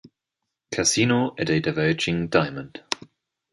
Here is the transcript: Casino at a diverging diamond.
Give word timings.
Casino 0.73 1.35
at 1.37 1.51
a 1.51 1.59
diverging 1.59 2.27
diamond. 2.27 2.81